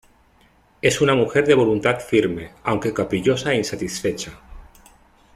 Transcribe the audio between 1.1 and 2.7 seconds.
mujer de voluntad firme,